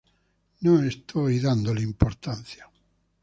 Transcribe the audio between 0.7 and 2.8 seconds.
estoy dándole importancia.